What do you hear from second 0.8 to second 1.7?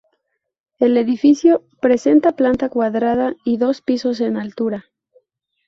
edificio